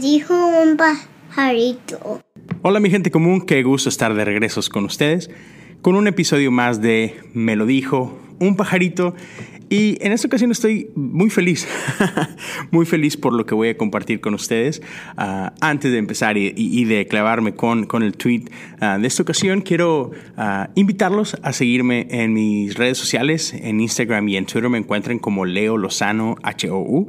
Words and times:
Dijo 0.00 0.34
un 0.34 0.76
pajarito. 0.76 2.20
Hola 2.62 2.80
mi 2.80 2.90
gente 2.90 3.10
común, 3.10 3.40
qué 3.40 3.62
gusto 3.62 3.88
estar 3.88 4.14
de 4.14 4.24
regresos 4.24 4.68
con 4.68 4.84
ustedes 4.84 5.30
con 5.82 5.94
un 5.94 6.08
episodio 6.08 6.50
más 6.50 6.80
de 6.80 7.16
Me 7.34 7.56
lo 7.56 7.66
dijo 7.66 8.18
un 8.40 8.56
pajarito 8.56 9.14
y 9.70 9.98
en 10.00 10.12
esta 10.12 10.28
ocasión 10.28 10.50
estoy 10.50 10.90
muy 10.94 11.28
feliz, 11.28 11.68
muy 12.70 12.86
feliz 12.86 13.18
por 13.18 13.34
lo 13.34 13.44
que 13.44 13.54
voy 13.54 13.68
a 13.68 13.76
compartir 13.76 14.20
con 14.20 14.32
ustedes. 14.32 14.80
Ah, 15.18 15.52
antes 15.60 15.92
de 15.92 15.98
empezar 15.98 16.38
y, 16.38 16.84
de 16.84 17.06
clavarme 17.06 17.54
con, 17.54 17.84
con 17.84 18.02
el 18.02 18.16
tweet 18.16 18.44
ah, 18.80 18.96
de 18.98 19.06
esta 19.06 19.22
ocasión, 19.22 19.60
quiero 19.60 20.12
ah, 20.38 20.70
invitarlos 20.74 21.36
a 21.42 21.52
seguirme 21.52 22.06
en 22.10 22.32
mis 22.32 22.76
redes 22.76 22.96
sociales, 22.96 23.52
en 23.52 23.80
Instagram 23.80 24.26
y 24.28 24.38
en 24.38 24.46
Twitter 24.46 24.70
me 24.70 24.78
encuentran 24.78 25.18
como 25.18 25.44
Leo 25.44 25.76
Lozano 25.76 26.36
HOU. 26.42 27.08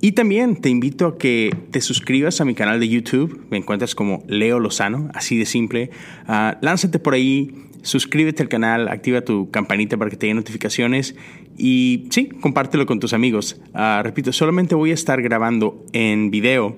Y 0.00 0.12
también 0.12 0.56
te 0.56 0.68
invito 0.68 1.06
a 1.06 1.18
que 1.18 1.54
te 1.70 1.80
suscribas 1.80 2.40
a 2.40 2.44
mi 2.44 2.54
canal 2.54 2.78
de 2.78 2.88
YouTube. 2.88 3.46
Me 3.50 3.56
encuentras 3.56 3.94
como 3.94 4.22
Leo 4.28 4.60
Lozano, 4.60 5.10
así 5.12 5.36
de 5.36 5.44
simple. 5.44 5.90
lánzate 6.26 6.98
por 7.00 7.14
ahí, 7.14 7.52
suscríbete 7.82 8.42
al 8.42 8.48
canal, 8.48 8.88
activa 8.88 9.22
tu 9.22 9.50
campanita 9.50 9.96
para 9.96 10.10
que 10.10 10.16
te 10.16 10.26
den 10.26 10.36
notificaciones 10.36 11.16
y 11.56 12.06
sí, 12.10 12.28
compártelo 12.28 12.86
con 12.86 13.00
tus 13.00 13.12
amigos. 13.12 13.60
Ah, 13.74 14.00
repito, 14.04 14.32
solamente 14.32 14.76
voy 14.76 14.92
a 14.92 14.94
estar 14.94 15.20
grabando 15.20 15.84
en 15.92 16.30
video 16.30 16.76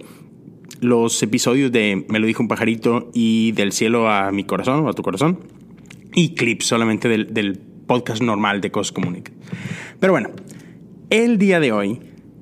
los 0.81 1.23
episodios 1.23 1.71
de 1.73 2.07
Me 2.09 2.19
lo 2.19 2.27
dijo 2.27 2.43
un 2.43 2.49
pajarito 2.49 3.11
y 3.13 3.53
del 3.53 3.73
cielo 3.73 4.09
a 4.09 4.33
mi 4.33 4.45
corazón 4.45 4.87
o 4.87 4.89
a 4.89 4.95
tu 4.95 5.03
corazón 5.03 5.41
y 6.15 6.35
clips 6.35 6.67
solamente 6.67 7.09
del, 7.09 7.61
podcast 7.87 8.23
normal 8.23 8.61
de 8.61 8.71
Cos 8.71 8.93
Comunic. 8.93 9.33
Pero 9.99 10.13
bueno, 10.13 10.31
el 11.11 11.39
día 11.39 11.59
de 11.59 11.73
hoy 11.73 12.01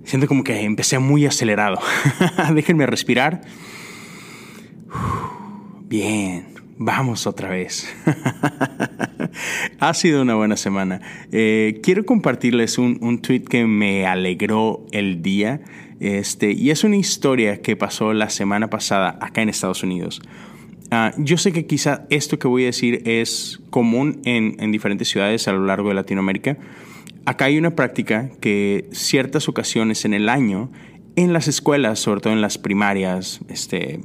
siento 0.09 0.27
como 0.27 0.43
que 0.43 0.63
empecé 0.63 0.99
muy 0.99 1.27
acelerado. 1.27 1.79
Déjenme 2.55 2.87
respirar. 2.87 3.43
Bien, 5.83 6.59
Vamos 6.81 7.27
otra 7.27 7.51
vez. 7.51 7.93
ha 9.81 9.95
sido 9.95 10.23
una 10.23 10.37
buena 10.37 10.57
semana. 10.57 11.01
Eh, 11.33 11.81
quiero 11.83 12.07
compartirles 12.07 12.79
un, 12.79 12.99
un, 13.01 13.21
tweet 13.21 13.41
que 13.41 13.67
me 13.67 14.07
alegró 14.07 14.87
el 14.93 15.21
día. 15.21 15.61
Este, 15.99 16.53
y 16.53 16.71
es 16.71 16.85
una 16.85 16.95
historia 16.95 17.63
que 17.63 17.75
pasó 17.75 18.13
la 18.13 18.31
semana 18.31 18.71
pasada 18.71 19.19
acá 19.21 19.43
en 19.43 19.49
Estados 19.49 19.83
Unidos. 19.83 20.23
Ah, 20.93 21.13
yo 21.19 21.37
sé 21.37 21.51
que 21.51 21.67
quizá 21.67 22.07
esto 22.11 22.39
que 22.39 22.47
voy 22.47 22.63
a 22.63 22.67
decir 22.67 23.03
es 23.05 23.59
común 23.71 24.21
en, 24.25 24.55
en 24.61 24.71
diferentes 24.71 25.09
ciudades 25.09 25.49
a 25.49 25.53
lo 25.53 25.67
largo 25.67 25.89
de 25.89 25.97
Latinoamérica. 25.97 26.59
Acá 27.29 27.45
hay 27.45 27.59
una 27.59 27.77
práctica 27.77 28.31
que 28.41 28.89
ciertas 28.91 29.51
ocasiones 29.51 30.07
en 30.07 30.15
el 30.15 30.31
año, 30.31 30.73
en 31.15 31.35
las 31.35 31.47
escuelas, 31.47 31.99
sobre 31.99 32.23
todo 32.23 32.33
en 32.33 32.41
las 32.41 32.57
primarias, 32.57 33.41
este, 33.51 34.01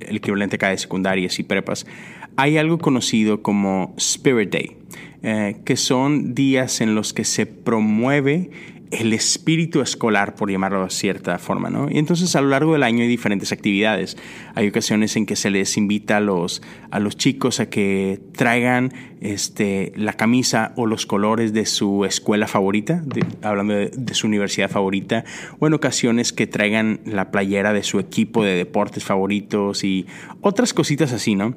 el 0.00 0.16
equivalente 0.16 0.56
acá 0.56 0.70
de 0.70 0.78
secundarias 0.78 1.38
y 1.38 1.44
prepas, 1.44 1.86
hay 2.34 2.58
algo 2.58 2.78
conocido 2.78 3.42
como 3.42 3.94
Spirit 3.96 4.50
Day, 4.50 4.76
eh, 5.22 5.60
que 5.64 5.76
son 5.76 6.34
días 6.34 6.80
en 6.80 6.96
los 6.96 7.12
que 7.12 7.22
se 7.22 7.46
promueve 7.46 8.50
el 8.90 9.12
espíritu 9.12 9.80
escolar, 9.80 10.34
por 10.34 10.50
llamarlo 10.50 10.84
de 10.84 10.90
cierta 10.90 11.38
forma, 11.38 11.70
¿no? 11.70 11.90
Y 11.90 11.98
entonces 11.98 12.34
a 12.36 12.40
lo 12.40 12.48
largo 12.48 12.72
del 12.72 12.82
año 12.82 13.02
hay 13.02 13.08
diferentes 13.08 13.52
actividades. 13.52 14.16
Hay 14.54 14.68
ocasiones 14.68 15.16
en 15.16 15.26
que 15.26 15.36
se 15.36 15.50
les 15.50 15.76
invita 15.76 16.16
a 16.16 16.20
los, 16.20 16.62
a 16.90 16.98
los 16.98 17.16
chicos 17.16 17.60
a 17.60 17.68
que 17.68 18.20
traigan 18.32 18.92
este, 19.20 19.92
la 19.96 20.14
camisa 20.14 20.72
o 20.76 20.86
los 20.86 21.06
colores 21.06 21.52
de 21.52 21.66
su 21.66 22.04
escuela 22.04 22.46
favorita, 22.46 23.02
hablando 23.42 23.74
de, 23.74 23.90
de, 23.94 24.14
su 24.14 24.26
universidad 24.26 24.70
favorita, 24.70 25.24
o 25.58 25.66
en 25.66 25.74
ocasiones 25.74 26.32
que 26.32 26.46
traigan 26.46 27.00
la 27.04 27.30
playera 27.30 27.72
de 27.72 27.82
su 27.82 27.98
equipo 27.98 28.44
de 28.44 28.54
deportes 28.54 29.04
favoritos 29.04 29.84
y 29.84 30.06
otras 30.40 30.72
cositas 30.72 31.12
así, 31.12 31.34
¿no? 31.34 31.54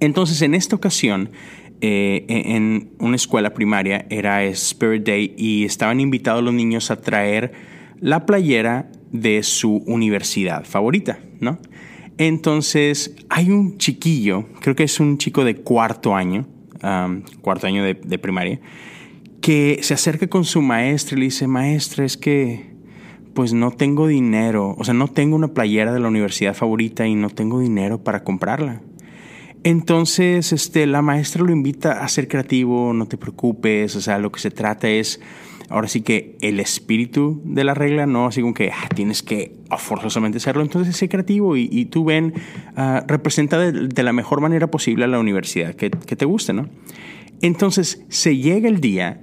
Entonces 0.00 0.40
en 0.42 0.54
esta 0.54 0.76
ocasión 0.76 1.30
eh, 1.80 2.24
en 2.28 2.90
una 2.98 3.16
escuela 3.16 3.54
primaria, 3.54 4.06
era 4.10 4.44
Spirit 4.44 5.04
Day, 5.04 5.34
y 5.36 5.64
estaban 5.64 6.00
invitados 6.00 6.42
los 6.42 6.52
niños 6.52 6.90
a 6.90 7.00
traer 7.00 7.52
la 8.00 8.26
playera 8.26 8.90
de 9.12 9.42
su 9.42 9.76
universidad 9.86 10.64
favorita, 10.64 11.18
¿no? 11.40 11.58
Entonces, 12.18 13.16
hay 13.30 13.50
un 13.50 13.78
chiquillo, 13.78 14.46
creo 14.60 14.76
que 14.76 14.84
es 14.84 15.00
un 15.00 15.16
chico 15.16 15.44
de 15.44 15.56
cuarto 15.56 16.14
año, 16.14 16.46
cuarto 17.40 17.66
año 17.66 17.82
de, 17.82 17.94
de, 17.94 18.18
primaria, 18.18 18.60
que 19.40 19.78
se 19.82 19.94
acerca 19.94 20.26
con 20.26 20.44
su 20.44 20.60
maestra 20.60 21.16
y 21.16 21.20
le 21.20 21.24
dice, 21.26 21.46
maestra, 21.46 22.04
es 22.04 22.16
que 22.16 22.70
pues 23.34 23.52
no 23.54 23.70
tengo 23.70 24.06
dinero, 24.06 24.74
o 24.76 24.84
sea, 24.84 24.92
no 24.92 25.08
tengo 25.08 25.36
una 25.36 25.54
playera 25.54 25.92
de 25.92 26.00
la 26.00 26.08
universidad 26.08 26.54
favorita 26.54 27.06
y 27.06 27.14
no 27.14 27.30
tengo 27.30 27.60
dinero 27.60 28.02
para 28.02 28.22
comprarla. 28.22 28.82
Entonces, 29.62 30.52
este, 30.52 30.86
la 30.86 31.02
maestra 31.02 31.42
lo 31.42 31.52
invita 31.52 32.02
a 32.02 32.08
ser 32.08 32.28
creativo, 32.28 32.94
no 32.94 33.06
te 33.06 33.18
preocupes, 33.18 33.94
o 33.94 34.00
sea, 34.00 34.18
lo 34.18 34.32
que 34.32 34.40
se 34.40 34.50
trata 34.50 34.88
es, 34.88 35.20
ahora 35.68 35.86
sí 35.86 36.00
que 36.00 36.38
el 36.40 36.60
espíritu 36.60 37.42
de 37.44 37.64
la 37.64 37.74
regla, 37.74 38.06
no 38.06 38.26
así 38.26 38.40
como 38.40 38.54
que 38.54 38.70
ah, 38.70 38.88
tienes 38.94 39.22
que 39.22 39.54
forzosamente 39.76 40.38
hacerlo, 40.38 40.62
entonces 40.62 40.96
sé 40.96 41.10
creativo 41.10 41.56
y, 41.56 41.84
tú 41.86 42.04
ven, 42.04 42.32
uh, 42.76 43.06
representa 43.06 43.58
de, 43.58 44.02
la 44.02 44.12
mejor 44.14 44.40
manera 44.40 44.70
posible 44.70 45.04
a 45.04 45.08
la 45.08 45.18
universidad 45.18 45.74
que, 45.74 45.90
que 45.90 46.16
te 46.16 46.24
guste, 46.24 46.54
¿no? 46.54 46.68
Entonces, 47.42 48.04
se 48.08 48.36
llega 48.36 48.68
el 48.68 48.80
día 48.80 49.20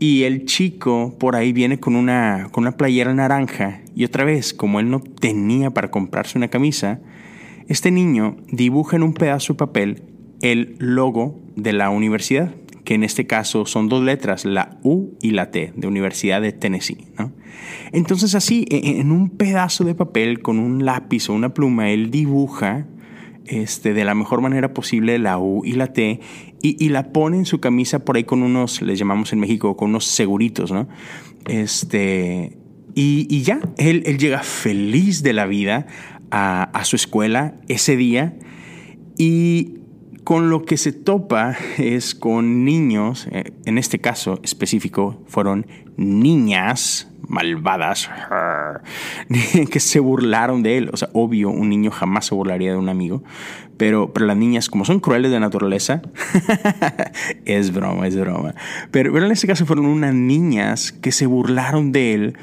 y 0.00 0.22
el 0.22 0.46
chico 0.46 1.16
por 1.18 1.36
ahí 1.36 1.52
viene 1.52 1.78
con 1.78 1.94
una, 1.94 2.48
con 2.52 2.64
una 2.64 2.76
playera 2.76 3.12
naranja 3.12 3.80
y 3.94 4.04
otra 4.04 4.24
vez, 4.24 4.54
como 4.54 4.80
él 4.80 4.88
no 4.90 5.00
tenía 5.00 5.70
para 5.70 5.90
comprarse 5.90 6.38
una 6.38 6.48
camisa, 6.48 7.00
este 7.70 7.92
niño 7.92 8.36
dibuja 8.50 8.96
en 8.96 9.04
un 9.04 9.14
pedazo 9.14 9.52
de 9.52 9.58
papel 9.58 10.02
el 10.42 10.74
logo 10.80 11.38
de 11.54 11.72
la 11.72 11.88
universidad, 11.90 12.52
que 12.82 12.94
en 12.94 13.04
este 13.04 13.28
caso 13.28 13.64
son 13.64 13.88
dos 13.88 14.02
letras, 14.02 14.44
la 14.44 14.80
U 14.82 15.10
y 15.22 15.30
la 15.30 15.52
T, 15.52 15.72
de 15.76 15.86
Universidad 15.86 16.42
de 16.42 16.50
Tennessee. 16.50 17.06
Entonces 17.92 18.34
así, 18.34 18.66
e, 18.68 18.76
e, 18.76 19.00
en 19.00 19.12
un 19.12 19.30
pedazo 19.30 19.84
de 19.84 19.94
papel, 19.94 20.42
con 20.42 20.58
un 20.58 20.84
lápiz 20.84 21.30
o 21.30 21.32
una 21.32 21.54
pluma, 21.54 21.90
él 21.90 22.10
dibuja 22.10 22.88
este, 23.46 23.94
de 23.94 24.04
la 24.04 24.16
mejor 24.16 24.40
manera 24.40 24.74
posible 24.74 25.20
la 25.20 25.38
U 25.38 25.64
y 25.64 25.74
la 25.74 25.92
T 25.92 26.18
y, 26.62 26.88
la 26.88 27.12
pone 27.12 27.36
en 27.36 27.46
su 27.46 27.60
camisa 27.60 28.04
por 28.04 28.16
ahí 28.16 28.24
con 28.24 28.42
unos, 28.42 28.82
les 28.82 28.98
llamamos 28.98 29.32
en 29.32 29.38
México, 29.38 29.76
con 29.76 29.90
unos 29.90 30.06
seguritos, 30.06 30.72
¿no? 30.72 30.88
Este, 31.46 32.58
y, 32.96 33.42
ya, 33.42 33.60
él, 33.78 34.02
él, 34.06 34.18
llega 34.18 34.42
feliz 34.42 35.22
de 35.22 35.32
la 35.32 35.46
vida 35.46 35.86
a, 36.30 36.80
su 36.84 36.96
escuela 36.96 37.54
ese 37.68 37.96
día 37.96 38.34
y 39.16 39.74
con 40.24 40.50
lo 40.50 40.64
que 40.64 40.76
se 40.76 40.92
topa 40.92 41.56
es 41.78 42.14
con 42.14 42.64
niños, 42.64 43.26
eh, 43.32 43.52
en 43.64 43.78
este 43.78 43.98
caso 43.98 44.38
específico 44.42 45.22
fueron 45.26 45.66
niñas 45.96 47.10
malvadas 47.26 48.10
que 49.70 49.80
se 49.80 50.00
burlaron 50.00 50.62
de 50.62 50.78
él. 50.78 50.90
O 50.92 50.96
sea, 50.96 51.08
obvio, 51.12 51.50
un 51.50 51.68
niño 51.68 51.90
jamás 51.90 52.26
se 52.26 52.34
burlaría 52.34 52.72
de 52.72 52.76
un 52.76 52.88
amigo, 52.88 53.22
pero, 53.76 54.12
pero 54.12 54.26
las 54.26 54.36
niñas, 54.36 54.68
como 54.68 54.84
son 54.84 55.00
crueles 55.00 55.30
de 55.30 55.40
naturaleza, 55.40 56.02
es 57.44 57.72
broma, 57.72 58.06
es 58.06 58.18
broma. 58.18 58.54
Pero, 58.90 59.12
pero 59.12 59.26
en 59.26 59.32
este 59.32 59.46
caso 59.46 59.64
fueron 59.64 59.86
unas 59.86 60.14
niñas 60.14 60.92
que 60.92 61.12
se 61.12 61.26
burlaron 61.26 61.92
de 61.92 62.14
él 62.14 62.38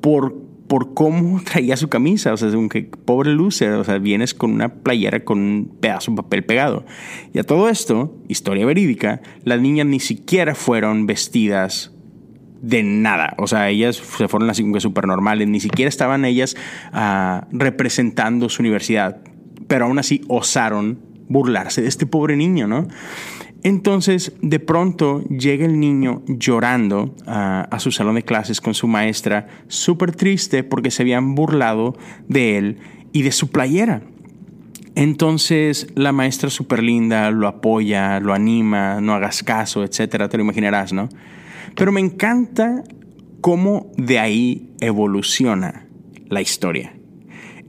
por 0.00 0.34
por 0.72 0.94
cómo 0.94 1.38
traía 1.44 1.76
su 1.76 1.90
camisa. 1.90 2.32
O 2.32 2.36
sea, 2.38 2.48
un 2.56 2.70
que 2.70 2.84
pobre 2.84 3.34
loser. 3.34 3.72
O 3.72 3.84
sea, 3.84 3.98
vienes 3.98 4.32
con 4.32 4.52
una 4.52 4.70
playera 4.76 5.20
con 5.20 5.38
un 5.38 5.76
pedazo 5.78 6.12
de 6.12 6.16
papel 6.16 6.46
pegado. 6.46 6.86
Y 7.34 7.38
a 7.40 7.44
todo 7.44 7.68
esto, 7.68 8.16
historia 8.26 8.64
verídica, 8.64 9.20
las 9.44 9.60
niñas 9.60 9.86
ni 9.86 10.00
siquiera 10.00 10.54
fueron 10.54 11.06
vestidas 11.06 11.92
de 12.62 12.82
nada. 12.82 13.34
O 13.36 13.46
sea, 13.48 13.68
ellas 13.68 13.96
se 13.96 14.28
fueron 14.28 14.48
así 14.48 14.62
como 14.62 14.72
que 14.72 14.80
súper 14.80 15.06
normales. 15.06 15.46
Ni 15.46 15.60
siquiera 15.60 15.90
estaban 15.90 16.24
ellas 16.24 16.56
uh, 16.94 17.44
representando 17.50 18.48
su 18.48 18.62
universidad. 18.62 19.20
Pero 19.68 19.84
aún 19.84 19.98
así 19.98 20.22
osaron 20.28 21.00
burlarse 21.28 21.82
de 21.82 21.88
este 21.88 22.06
pobre 22.06 22.34
niño, 22.34 22.66
¿no? 22.66 22.88
Entonces, 23.64 24.32
de 24.42 24.58
pronto 24.58 25.22
llega 25.24 25.64
el 25.64 25.78
niño 25.78 26.22
llorando 26.26 27.14
a, 27.26 27.78
su 27.78 27.92
salón 27.92 28.16
de 28.16 28.24
clases 28.24 28.60
con 28.60 28.74
su 28.74 28.88
maestra, 28.88 29.46
súper 29.68 30.16
triste 30.16 30.64
porque 30.64 30.90
se 30.90 31.02
habían 31.02 31.34
burlado 31.34 31.96
de 32.28 32.58
él 32.58 32.78
y 33.12 33.22
de 33.22 33.30
su 33.30 33.50
playera. 33.50 34.02
Entonces, 34.96 35.86
la 35.94 36.12
maestra 36.12 36.50
súper 36.50 36.82
linda 36.82 37.30
lo 37.30 37.46
apoya, 37.46 38.18
lo 38.20 38.34
anima, 38.34 39.00
no 39.00 39.14
hagas 39.14 39.42
caso, 39.42 39.84
etcétera, 39.84 40.28
te 40.28 40.36
lo 40.36 40.42
imaginarás, 40.42 40.92
¿no? 40.92 41.08
Pero 41.76 41.92
me 41.92 42.00
encanta 42.00 42.82
cómo 43.40 43.92
de 43.96 44.18
ahí 44.18 44.74
evoluciona 44.80 45.86
la 46.28 46.42
historia. 46.42 46.94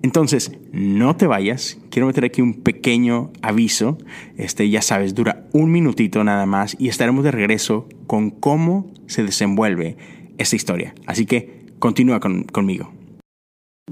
Entonces, 0.01 0.51
no 0.74 1.16
te 1.16 1.28
vayas. 1.28 1.78
Quiero 1.89 2.07
meter 2.07 2.25
aquí 2.25 2.42
un 2.42 2.56
pequeño 2.56 3.31
aviso. 3.42 3.98
Este, 4.38 4.69
ya 4.69 4.81
sabes, 4.81 5.16
dura 5.16 5.43
un 5.53 5.71
minutito 5.71 6.23
nada 6.23 6.45
más 6.45 6.75
y 6.77 6.89
estaremos 6.89 7.23
de 7.23 7.31
regreso 7.31 7.88
con 8.07 8.31
cómo 8.31 8.91
se 9.07 9.23
desenvuelve 9.23 9.95
esta 10.38 10.55
historia. 10.55 10.94
Así 11.05 11.25
que 11.25 11.67
continúa 11.79 12.19
conmigo. 12.19 12.91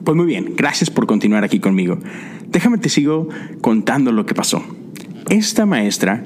Pues 0.03 0.17
muy 0.17 0.25
bien, 0.25 0.53
gracias 0.57 0.89
por 0.89 1.05
continuar 1.05 1.43
aquí 1.43 1.59
conmigo. 1.59 1.99
Déjame 2.47 2.79
te 2.79 2.89
sigo 2.89 3.29
contando 3.61 4.11
lo 4.11 4.25
que 4.25 4.33
pasó. 4.33 4.63
Esta 5.29 5.65
maestra 5.65 6.23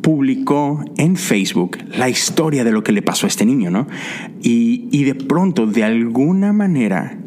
publicó 0.00 0.82
en 0.96 1.16
Facebook 1.16 1.78
la 1.96 2.08
historia 2.08 2.64
de 2.64 2.72
lo 2.72 2.82
que 2.82 2.92
le 2.92 3.02
pasó 3.02 3.26
a 3.26 3.28
este 3.28 3.44
niño, 3.44 3.70
¿no? 3.70 3.86
Y, 4.40 4.88
y 4.90 5.04
de 5.04 5.14
pronto, 5.14 5.66
de 5.66 5.84
alguna 5.84 6.52
manera, 6.52 7.18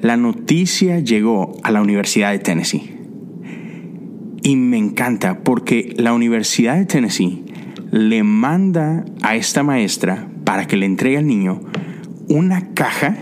la 0.00 0.16
noticia 0.16 1.00
llegó 1.00 1.56
a 1.62 1.70
la 1.70 1.82
Universidad 1.82 2.32
de 2.32 2.38
Tennessee. 2.38 2.99
Y 4.42 4.56
me 4.56 4.78
encanta 4.78 5.40
porque 5.40 5.94
la 5.96 6.12
Universidad 6.12 6.76
de 6.76 6.86
Tennessee 6.86 7.44
le 7.90 8.22
manda 8.22 9.04
a 9.22 9.36
esta 9.36 9.62
maestra 9.62 10.28
para 10.44 10.66
que 10.66 10.76
le 10.76 10.86
entregue 10.86 11.18
al 11.18 11.26
niño 11.26 11.60
una 12.28 12.72
caja 12.74 13.16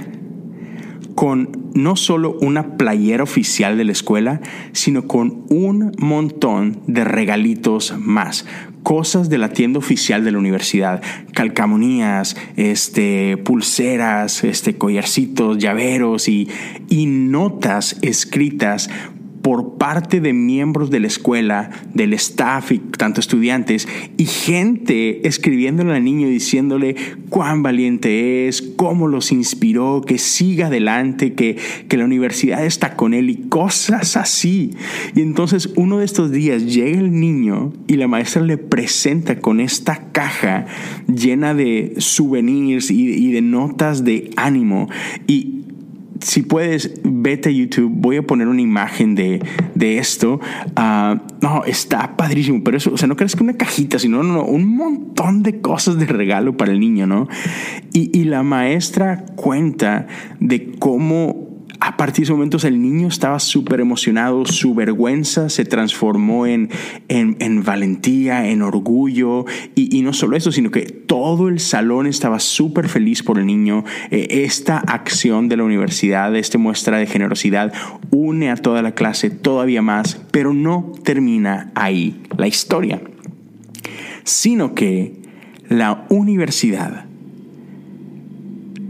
con 1.15 1.71
no 1.75 1.97
solo 1.97 2.37
una 2.41 2.77
playera 2.77 3.23
oficial 3.23 3.77
de 3.77 3.85
la 3.85 3.93
escuela, 3.93 4.41
sino 4.73 5.07
con 5.07 5.47
un 5.49 5.93
montón 5.99 6.81
de 6.87 7.05
regalitos 7.05 7.95
más, 7.99 8.47
cosas 8.83 9.29
de 9.29 9.39
la 9.39 9.49
tienda 9.49 9.79
oficial 9.79 10.25
de 10.25 10.33
la 10.33 10.39
universidad, 10.39 11.03
calcamonías, 11.35 12.37
este, 12.57 13.37
pulseras, 13.37 14.45
este, 14.45 14.77
collarcitos, 14.77 15.59
llaveros 15.59 16.29
y, 16.29 16.49
y 16.89 17.07
notas 17.07 17.99
escritas 18.03 18.91
por 19.49 19.79
parte 19.79 20.21
de 20.21 20.35
miembros 20.35 20.91
de 20.91 21.01
la 21.01 21.07
escuela, 21.07 21.71
del 21.95 22.13
staff 22.13 22.71
y 22.71 22.81
tanto 22.81 23.19
estudiantes, 23.19 23.89
y 24.19 24.27
gente 24.27 25.27
escribiéndole 25.27 25.95
al 25.95 26.05
niño 26.05 26.29
diciéndole 26.29 26.97
cuán 27.31 27.63
valiente 27.63 28.47
es, 28.47 28.61
cómo 28.61 29.09
los 29.09 29.33
inspiró, 29.33 30.03
que 30.07 30.19
siga 30.19 30.67
adelante, 30.67 31.33
que, 31.33 31.57
que 31.89 31.97
la 31.97 32.05
universidad 32.05 32.63
está 32.63 32.95
con 32.95 33.15
él 33.15 33.31
y 33.31 33.49
cosas 33.49 34.19
así. 34.19 34.73
Y 35.17 35.23
entonces 35.23 35.71
uno 35.77 36.01
de 36.01 36.05
estos 36.05 36.31
días 36.31 36.67
llega 36.67 36.99
el 36.99 37.19
niño 37.19 37.73
y 37.87 37.95
la 37.95 38.07
maestra 38.07 38.43
le 38.43 38.59
presenta 38.59 39.41
con 39.41 39.61
esta 39.61 40.13
caja 40.13 40.67
llena 41.07 41.55
de 41.55 41.95
souvenirs 41.97 42.91
y, 42.91 43.15
y 43.15 43.33
de 43.33 43.41
notas 43.41 44.05
de 44.05 44.29
ánimo. 44.37 44.91
Y, 45.27 45.59
si 46.21 46.43
puedes, 46.43 47.01
vete 47.05 47.49
a 47.49 47.53
YouTube. 47.53 47.91
Voy 47.95 48.17
a 48.17 48.23
poner 48.23 48.49
una 48.49 48.61
imagen 48.61 49.15
de, 49.15 49.43
de 49.75 49.99
esto. 49.99 50.41
Ah, 50.77 51.23
no, 51.41 51.65
está 51.65 52.17
padrísimo. 52.17 52.63
Pero 52.65 52.77
eso, 52.77 52.93
o 52.93 52.97
sea, 52.97 53.09
no 53.09 53.17
crees 53.17 53.37
que 53.37 53.43
una 53.43 53.57
cajita, 53.57 53.99
sino 53.99 54.23
no, 54.23 54.45
un 54.45 54.77
montón 54.77 55.43
de 55.43 55.61
cosas 55.61 55.99
de 55.99 56.07
regalo 56.07 56.57
para 56.57 56.73
el 56.73 56.81
niño, 56.81 57.07
¿no? 57.07 57.29
Y, 57.93 58.17
y 58.19 58.25
la 58.25 58.43
maestra 58.43 59.25
cuenta 59.37 60.07
de 60.41 60.73
cómo 60.79 61.49
a 61.81 61.97
partir 61.97 62.19
de 62.19 62.23
ese 62.25 62.33
momento 62.33 62.59
el 62.67 62.83
niño 62.83 63.09
estaba 63.09 63.39
súper 63.39 63.81
emocionado, 63.81 64.45
su 64.47 64.75
vergüenza 64.75 65.49
se 65.49 65.65
transformó 65.65 66.47
en, 66.47 66.71
en, 67.09 67.65
valentía, 67.65 68.49
en 68.49 68.63
orgullo, 68.63 69.45
y, 69.75 70.03
no 70.03 70.13
solo 70.13 70.37
eso, 70.37 70.51
sino 70.51 70.71
que 70.71 70.98
todo 71.09 71.49
el 71.49 71.59
salón 71.59 72.07
estaba 72.07 72.39
súper 72.39 72.89
feliz 72.89 73.25
por 73.25 73.39
el 73.39 73.47
niño. 73.47 73.85
Eh, 74.13 74.45
esta 74.45 74.79
acción 74.79 75.49
de 75.49 75.57
la 75.57 75.65
universidad, 75.65 76.37
esta 76.37 76.59
muestra 76.59 76.99
de 76.99 77.07
generosidad, 77.07 77.73
une 78.11 78.51
a 78.51 78.57
toda 78.57 78.83
la 78.83 78.93
clase 78.93 79.31
todavía 79.31 79.83
más, 79.83 80.21
pero 80.31 80.55
no 80.55 80.93
termina 81.03 81.73
ahí 81.75 82.23
la 82.37 82.47
historia, 82.47 83.01
sino 84.23 84.75
que 84.75 85.15
la 85.69 86.07
universidad 86.11 87.07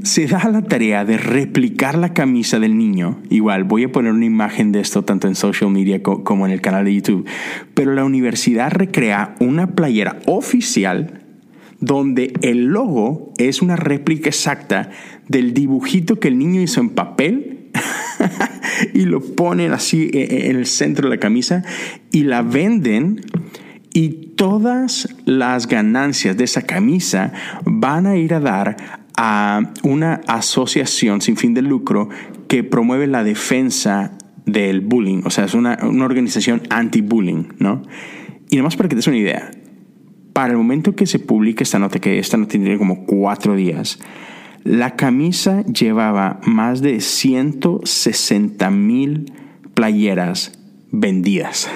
se 0.03 0.26
da 0.26 0.49
la 0.50 0.62
tarea 0.62 1.05
de 1.05 1.19
replicar 1.19 1.97
la 1.97 2.15
camisa 2.15 2.59
del 2.59 2.76
niño. 2.76 3.20
Igual, 3.31 3.65
voy 3.65 3.85
a 3.85 3.93
poner 3.93 4.12
una 4.12 4.25
imagen 4.25 4.73
de 4.73 4.81
esto 4.81 5.05
tanto 5.05 5.29
en 5.29 5.35
social 5.35 5.70
media 5.70 6.03
como 6.03 6.47
en 6.47 6.53
el 6.53 6.61
canal 6.61 6.85
de 6.85 6.94
YouTube. 6.94 7.26
Pero 7.75 7.94
la 7.94 8.05
universidad 8.05 8.73
recrea 8.73 9.35
una 9.38 9.75
playera 9.75 10.19
oficial 10.26 11.28
donde 11.81 12.33
el 12.43 12.67
logo 12.67 13.33
es 13.39 13.63
una 13.63 13.77
réplica 13.77 14.29
exacta 14.29 14.91
del 15.29 15.55
dibujito 15.55 16.19
que 16.19 16.29
el 16.29 16.39
niño 16.39 16.61
hizo 16.61 16.81
en 16.81 16.91
papel 16.91 17.71
y 18.95 19.03
lo 19.03 19.21
ponen 19.21 19.73
así 19.73 20.11
e, 20.13 20.23
e, 20.23 20.51
en 20.51 20.57
el 20.57 20.67
centro 20.67 21.09
de 21.09 21.17
la 21.17 21.21
camisa 21.21 21.63
y 22.11 22.25
la 22.25 22.43
venden 22.43 23.21
y 23.93 24.09
todas 24.37 25.09
las 25.25 25.67
ganancias 25.67 26.37
de 26.37 26.45
esa 26.45 26.63
camisa 26.63 27.33
van 27.65 28.07
a 28.07 28.17
ir 28.17 28.35
a 28.35 28.41
dar 28.41 28.77
a 29.17 29.73
una 29.83 30.21
asociación 30.29 31.21
sin 31.21 31.37
fin 31.37 31.55
de 31.55 31.63
lucro 31.63 32.09
que 32.47 32.63
promueve 32.63 33.07
la 33.07 33.25
defensa 33.25 34.17
del 34.47 34.81
bullying, 34.81 35.23
o 35.25 35.31
sea, 35.31 35.45
es 35.45 35.55
una, 35.55 35.79
organización 35.83 36.63
anti-bullying, 36.71 37.49
¿no? 37.59 37.83
Y 38.49 38.57
nomás 38.57 38.77
para 38.77 38.89
que 38.89 38.95
te 38.95 38.97
des 38.97 39.07
una 39.07 39.19
idea, 39.19 39.51
para 40.38 40.52
el 40.52 40.56
momento 40.56 40.94
que 40.94 41.05
se 41.05 41.19
publica 41.19 41.64
esta 41.64 41.81
nota, 41.81 41.99
que 41.99 42.20
esta 42.20 42.37
nota 42.37 42.52
tiene 42.52 42.79
como 42.79 43.06
cuatro 43.06 43.56
días, 43.56 43.99
la 44.62 44.94
camisa 44.94 45.64
llevaba 45.64 46.38
más 46.44 46.81
de 46.81 47.00
160 47.00 48.70
mil 48.70 49.32
playeras 49.75 50.56
vendidas. 50.93 51.69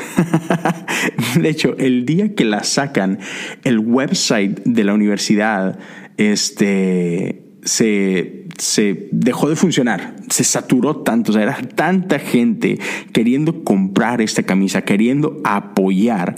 de 1.41 1.49
hecho, 1.49 1.77
el 1.77 2.07
día 2.07 2.37
que 2.37 2.45
la 2.45 2.63
sacan, 2.63 3.19
el 3.65 3.81
website 3.81 4.61
de 4.65 4.85
la 4.85 4.95
universidad 4.95 5.81
este, 6.17 7.43
se, 7.65 8.47
se, 8.59 9.09
dejó 9.11 9.49
de 9.49 9.57
funcionar, 9.57 10.15
se 10.31 10.45
saturó 10.45 10.99
tanto, 10.99 11.33
o 11.33 11.35
sea, 11.35 11.43
era 11.43 11.59
tanta 11.75 12.21
gente 12.21 12.79
queriendo 13.13 13.65
comprar 13.65 14.21
esta 14.21 14.45
camisa, 14.45 14.83
queriendo 14.83 15.41
apoyar 15.43 16.37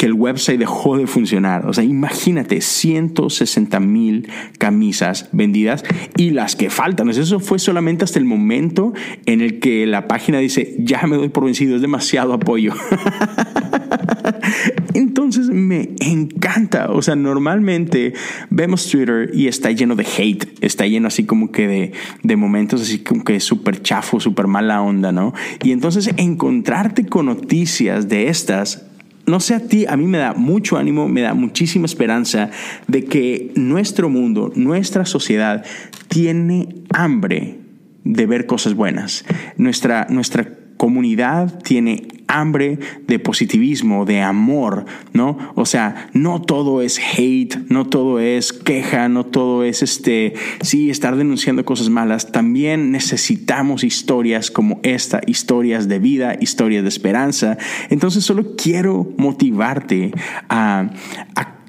que 0.00 0.06
el 0.06 0.14
website 0.14 0.58
dejó 0.58 0.96
de 0.96 1.06
funcionar. 1.06 1.66
O 1.66 1.74
sea, 1.74 1.84
imagínate, 1.84 2.62
160 2.62 3.80
mil 3.80 4.30
camisas 4.56 5.28
vendidas 5.30 5.84
y 6.16 6.30
las 6.30 6.56
que 6.56 6.70
faltan. 6.70 7.10
Eso 7.10 7.38
fue 7.38 7.58
solamente 7.58 8.04
hasta 8.04 8.18
el 8.18 8.24
momento 8.24 8.94
en 9.26 9.42
el 9.42 9.60
que 9.60 9.84
la 9.84 10.08
página 10.08 10.38
dice, 10.38 10.74
ya 10.78 11.06
me 11.06 11.16
doy 11.16 11.28
por 11.28 11.44
vencido, 11.44 11.76
es 11.76 11.82
demasiado 11.82 12.32
apoyo. 12.32 12.72
Entonces 14.94 15.50
me 15.50 15.90
encanta. 16.00 16.90
O 16.92 17.02
sea, 17.02 17.14
normalmente 17.14 18.14
vemos 18.48 18.88
Twitter 18.88 19.30
y 19.34 19.48
está 19.48 19.70
lleno 19.70 19.96
de 19.96 20.06
hate, 20.16 20.46
está 20.62 20.86
lleno 20.86 21.08
así 21.08 21.24
como 21.24 21.52
que 21.52 21.68
de, 21.68 21.92
de 22.22 22.36
momentos 22.36 22.80
así 22.80 23.00
como 23.00 23.22
que 23.22 23.38
súper 23.38 23.82
chafo, 23.82 24.18
súper 24.18 24.46
mala 24.46 24.80
onda, 24.80 25.12
¿no? 25.12 25.34
Y 25.62 25.72
entonces 25.72 26.08
encontrarte 26.16 27.04
con 27.04 27.26
noticias 27.26 28.08
de 28.08 28.28
estas 28.28 28.89
no 29.30 29.40
sé 29.40 29.54
a 29.54 29.60
ti, 29.60 29.86
a 29.88 29.96
mí 29.96 30.06
me 30.06 30.18
da 30.18 30.34
mucho 30.34 30.76
ánimo, 30.76 31.08
me 31.08 31.22
da 31.22 31.34
muchísima 31.34 31.86
esperanza 31.86 32.50
de 32.86 33.04
que 33.04 33.52
nuestro 33.54 34.10
mundo, 34.10 34.52
nuestra 34.54 35.04
sociedad 35.06 35.64
tiene 36.08 36.68
hambre 36.92 37.58
de 38.04 38.26
ver 38.26 38.46
cosas 38.46 38.74
buenas. 38.74 39.24
Nuestra, 39.56 40.06
nuestra 40.10 40.52
comunidad 40.76 41.58
tiene 41.62 42.08
hambre 42.30 42.78
de 43.06 43.18
positivismo, 43.18 44.04
de 44.04 44.22
amor, 44.22 44.84
¿no? 45.12 45.36
O 45.56 45.66
sea, 45.66 46.08
no 46.12 46.40
todo 46.40 46.80
es 46.80 46.98
hate, 46.98 47.56
no 47.68 47.86
todo 47.86 48.20
es 48.20 48.52
queja, 48.52 49.08
no 49.08 49.26
todo 49.26 49.64
es 49.64 49.82
este, 49.82 50.34
sí, 50.62 50.90
estar 50.90 51.16
denunciando 51.16 51.64
cosas 51.64 51.88
malas. 51.88 52.30
También 52.32 52.92
necesitamos 52.92 53.84
historias 53.84 54.50
como 54.50 54.80
esta, 54.82 55.20
historias 55.26 55.88
de 55.88 55.98
vida, 55.98 56.36
historias 56.40 56.82
de 56.82 56.88
esperanza. 56.88 57.58
Entonces 57.90 58.24
solo 58.24 58.54
quiero 58.56 59.12
motivarte 59.16 60.12
a, 60.48 60.90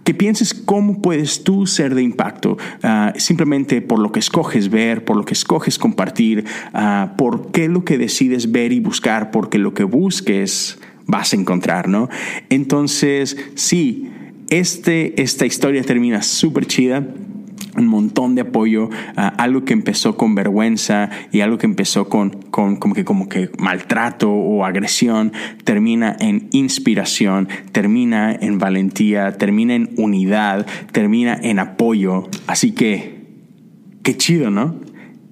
que 0.03 0.13
pienses 0.13 0.53
cómo 0.53 1.01
puedes 1.01 1.43
tú 1.43 1.67
ser 1.67 1.95
de 1.95 2.01
impacto, 2.01 2.57
ah, 2.83 3.13
simplemente 3.17 3.81
por 3.81 3.99
lo 3.99 4.11
que 4.11 4.19
escoges 4.19 4.69
ver, 4.69 5.05
por 5.05 5.17
lo 5.17 5.25
que 5.25 5.33
escoges 5.33 5.77
compartir, 5.77 6.45
uh, 6.73 7.15
por 7.17 7.51
qué 7.51 7.67
lo 7.67 7.85
que 7.85 7.97
decides 7.97 8.51
ver 8.51 8.71
y 8.71 8.79
buscar, 8.79 9.31
porque 9.31 9.57
lo 9.57 9.73
que 9.73 9.83
busques 9.83 10.79
vas 11.05 11.33
a 11.33 11.35
encontrar, 11.35 11.87
¿no? 11.87 12.09
Entonces, 12.49 13.37
sí, 13.55 14.09
este, 14.49 15.21
esta 15.21 15.45
historia 15.45 15.83
termina 15.83 16.21
súper 16.21 16.65
chida 16.65 17.05
un 17.75 17.87
montón 17.87 18.35
de 18.35 18.41
apoyo, 18.41 18.89
algo 19.15 19.65
que 19.65 19.73
empezó 19.73 20.17
con 20.17 20.35
vergüenza 20.35 21.09
y 21.31 21.41
algo 21.41 21.57
que 21.57 21.65
empezó 21.65 22.09
con, 22.09 22.29
con 22.29 22.75
como, 22.75 22.93
que, 22.93 23.05
como 23.05 23.29
que 23.29 23.49
maltrato 23.59 24.31
o 24.31 24.65
agresión, 24.65 25.31
termina 25.63 26.15
en 26.19 26.49
inspiración, 26.51 27.47
termina 27.71 28.33
en 28.33 28.59
valentía, 28.59 29.37
termina 29.37 29.75
en 29.75 29.89
unidad, 29.97 30.65
termina 30.91 31.37
en 31.41 31.59
apoyo. 31.59 32.27
Así 32.47 32.71
que, 32.71 33.21
qué 34.03 34.17
chido, 34.17 34.51
¿no? 34.51 34.90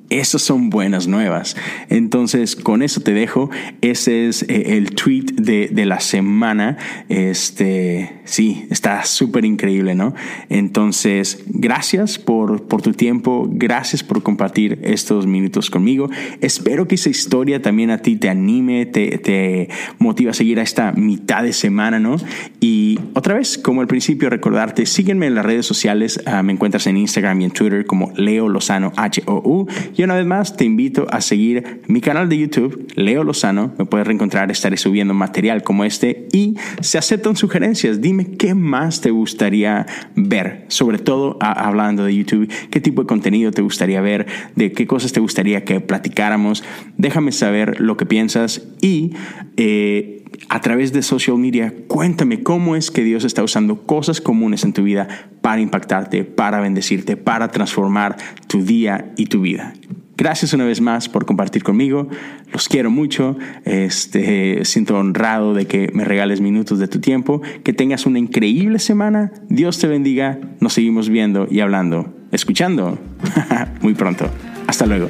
Esas 0.10 0.42
son 0.42 0.70
buenas 0.70 1.08
nuevas. 1.08 1.56
Entonces, 1.90 2.56
con 2.56 2.82
eso 2.82 3.02
te 3.02 3.14
dejo. 3.14 3.50
Ese 3.82 4.28
es 4.28 4.44
eh, 4.44 4.78
el 4.78 4.96
tweet 4.96 5.26
de, 5.36 5.86
la 5.86 6.00
semana. 6.00 6.78
Este, 7.10 8.20
sí, 8.26 8.66
está 8.70 9.06
súper 9.06 9.46
increíble, 9.46 9.96
¿no? 9.96 10.16
Entonces, 10.50 11.44
gracias 11.48 12.18
por, 12.18 12.64
por 12.64 12.82
tu 12.82 12.94
tiempo. 12.94 13.48
Gracias 13.52 14.04
por 14.04 14.24
compartir 14.24 14.80
estos 14.84 15.28
minutos 15.28 15.70
conmigo. 15.70 16.10
Espero 16.42 16.88
que 16.88 16.96
esa 16.96 17.10
historia 17.10 17.62
también 17.62 17.92
a 17.92 18.00
ti 18.00 18.16
te 18.16 18.30
anime, 18.30 18.88
te, 18.88 19.20
te 19.20 19.70
motive 20.00 20.32
a 20.32 20.34
seguir 20.34 20.60
a 20.60 20.64
esta 20.64 20.92
mitad 20.92 21.44
de 21.44 21.54
semana, 21.54 22.00
¿no? 22.00 22.18
Y 22.60 23.00
otra 23.14 23.36
vez, 23.36 23.58
como 23.58 23.82
al 23.82 23.88
principio, 23.88 24.30
recordarte, 24.30 24.86
sígueme 24.86 25.28
en 25.28 25.36
las 25.36 25.46
redes 25.46 25.66
sociales. 25.66 26.20
Ah, 26.26 26.42
me 26.42 26.54
encuentras 26.54 26.88
en 26.88 26.98
Instagram 26.98 27.42
y 27.42 27.46
en 27.46 27.52
Twitter 27.52 27.86
como 27.86 28.12
Leo 28.16 28.50
Lozano 28.50 28.92
H-O-U. 28.96 29.68
Y 30.00 30.04
una 30.04 30.16
vez 30.16 30.26
más, 30.26 30.56
te 30.56 30.64
invito 30.64 31.08
a 31.12 31.20
seguir 31.20 31.82
mi 31.88 32.00
canal 32.00 32.30
de 32.30 32.38
YouTube, 32.38 32.88
Leo 32.96 33.26
Lozano. 33.26 33.74
Me 33.78 33.84
puedes 33.84 34.08
reencontrar, 34.08 34.50
estaré 34.50 34.78
subiendo 34.78 35.14
material 35.14 35.62
como 35.62 35.84
este 35.84 36.30
y 36.32 36.56
se 36.80 36.98
aceptan 36.98 37.36
sugerencias. 37.36 38.00
Dime 38.00 38.38
qué 38.38 38.54
más 38.54 39.02
te 39.02 39.12
gustaría 39.12 39.86
ver, 40.16 40.64
sobre 40.70 41.00
todo 41.00 41.38
hablando 41.42 42.06
de 42.06 42.16
YouTube, 42.16 42.50
qué 42.70 42.80
tipo 42.80 43.02
de 43.02 43.08
contenido 43.10 43.52
te 43.52 43.62
gustaría 43.62 44.00
ver, 44.00 44.26
de 44.56 44.72
qué 44.72 44.88
cosas 44.88 45.12
te 45.12 45.20
gustaría 45.20 45.66
que 45.66 45.82
platicáramos. 45.82 46.64
Déjame 46.96 47.34
saber 47.34 47.82
lo 47.82 47.98
que 47.98 48.06
piensas 48.06 48.70
y... 48.80 49.12
Eh, 49.58 50.19
a 50.50 50.62
través 50.62 50.94
de 50.94 51.02
social 51.02 51.38
media, 51.38 51.74
cuéntame 51.88 52.44
cómo 52.44 52.76
es 52.76 52.92
que 52.92 53.04
Dios 53.04 53.24
está 53.24 53.44
usando 53.44 53.84
cosas 53.84 54.22
comunes 54.22 54.64
en 54.64 54.74
tu 54.74 54.84
vida 54.84 55.08
para 55.42 55.62
impactarte, 55.62 56.24
para 56.24 56.60
bendecirte, 56.60 57.18
para 57.18 57.50
transformar 57.50 58.18
tu 58.48 58.64
día 58.64 59.14
y 59.16 59.28
tu 59.28 59.42
vida. 59.42 59.74
Gracias 60.20 60.52
una 60.52 60.66
vez 60.66 60.82
más 60.82 61.08
por 61.08 61.26
compartir 61.26 61.64
conmigo. 61.64 62.10
Los 62.52 62.68
quiero 62.68 62.92
mucho. 62.92 63.38
Este, 63.64 64.66
siento 64.66 64.98
honrado 64.98 65.54
de 65.54 65.66
que 65.66 65.92
me 65.94 66.04
regales 66.04 66.42
minutos 66.42 66.78
de 66.78 66.90
tu 66.90 67.00
tiempo. 67.00 67.42
Que 67.64 67.72
tengas 67.72 68.06
una 68.06 68.20
increíble 68.20 68.80
semana. 68.80 69.32
Dios 69.48 69.80
te 69.80 69.88
bendiga. 69.88 70.38
Nos 70.60 70.74
seguimos 70.74 71.08
viendo 71.08 71.48
y 71.50 71.62
hablando, 71.62 72.14
escuchando 72.34 73.00
muy 73.82 73.94
pronto. 73.94 74.30
Hasta 74.68 74.86
luego. 74.86 75.10